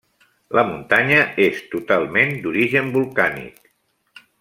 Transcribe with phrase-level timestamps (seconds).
[0.59, 1.19] La muntanya
[1.49, 3.73] és totalment d'origen volcànic.